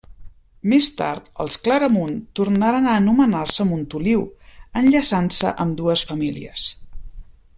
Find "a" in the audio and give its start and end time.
2.87-2.95